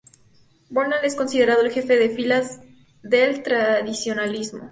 [0.71, 2.59] Bonald es considerado el "jefe de filas"
[3.03, 4.59] del tradicionalismo.